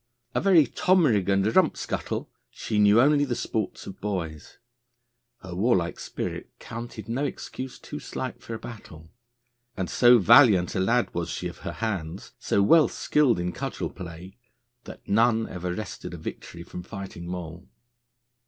A 0.33 0.41
very 0.41 0.65
'tomrig 0.65 1.29
and 1.29 1.55
rump 1.55 1.77
scuttle,' 1.77 2.31
she 2.49 2.79
knew 2.79 2.99
only 2.99 3.23
the 3.23 3.35
sports 3.35 3.85
of 3.85 4.01
boys: 4.01 4.57
her 5.43 5.53
war 5.53 5.75
like 5.75 5.99
spirit 5.99 6.49
counted 6.57 7.07
no 7.07 7.23
excuse 7.23 7.77
too 7.77 7.99
slight 7.99 8.41
for 8.41 8.55
a 8.55 8.57
battle; 8.57 9.11
and 9.77 9.91
so 9.91 10.17
valiant 10.17 10.73
a 10.73 10.79
lad 10.79 11.13
was 11.13 11.29
she 11.29 11.47
of 11.47 11.59
her 11.59 11.73
hands, 11.73 12.31
so 12.39 12.63
well 12.63 12.87
skilled 12.87 13.37
in 13.39 13.51
cudgel 13.51 13.91
play, 13.91 14.35
that 14.85 15.07
none 15.07 15.47
ever 15.47 15.71
wrested 15.71 16.15
a 16.15 16.17
victory 16.17 16.63
from 16.63 16.81
fighting 16.81 17.27
Moll. 17.27 17.69